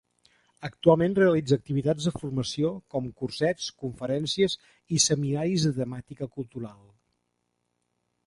Actualment 0.67 1.11
realitza 1.17 1.57
activitats 1.61 2.07
de 2.07 2.13
formació 2.21 2.71
com 2.95 3.11
cursets, 3.21 3.67
conferències, 3.83 4.55
i 4.97 5.01
seminaris 5.05 5.67
de 5.69 5.73
temàtica 5.83 6.29
cultural. 6.39 6.81